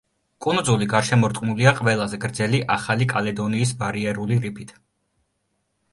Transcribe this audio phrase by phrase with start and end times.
[0.43, 4.77] კუნძული გარშემორტყმულია ყველაზე გრძელი ახალი კალედონიის ბარიერული რიფით.